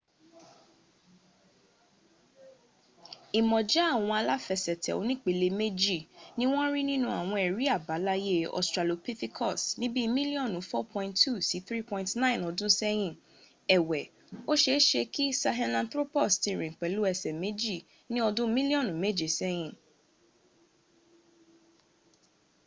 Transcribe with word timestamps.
ìmọ̀já 3.39 3.83
àwọn 3.93 4.13
aláfẹsẹ̀tẹ̀ 4.19 4.97
onípele 5.01 5.47
méjì 5.59 5.99
ni 6.37 6.45
wọ́n 6.51 6.69
rí 6.73 6.81
nínú 6.91 7.07
àwọn 7.19 7.37
ẹ̀rí 7.47 7.65
àbáláyé 7.77 8.35
australopithecus 8.57 9.61
ní 9.79 9.85
bíi 9.93 10.07
mílíọ̀nù 10.15 10.57
4.2 10.71 11.47
sí 11.49 11.57
3.9 11.67 12.47
ọdún 12.49 12.71
sẹ́hìn 12.79 13.13
ẹ̀wẹ̀ 13.75 14.05
ó 14.51 14.53
ṣeéṣe 14.63 15.01
kí 15.13 15.25
sahelanthropus 15.41 16.33
ti 16.43 16.51
rìn 16.59 16.73
pẹ̀lú 16.81 16.99
ẹsẹ̀ 17.11 17.37
méjì 17.41 17.77
ní 18.11 18.19
ọdún 18.27 18.49
mílíọ̀nù 18.55 18.91
méje 19.03 19.27
sẹ́hìn 19.37 19.71